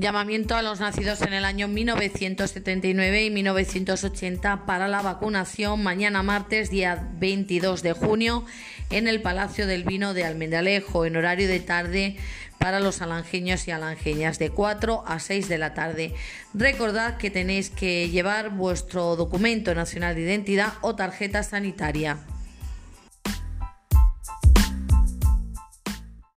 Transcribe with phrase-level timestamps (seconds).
[0.00, 6.70] Llamamiento a los nacidos en el año 1979 y 1980 para la vacunación mañana martes
[6.70, 8.46] día 22 de junio
[8.88, 12.16] en el Palacio del Vino de Almendalejo en horario de tarde
[12.56, 16.14] para los alangeños y alangeñas de 4 a 6 de la tarde.
[16.54, 22.20] Recordad que tenéis que llevar vuestro documento nacional de identidad o tarjeta sanitaria.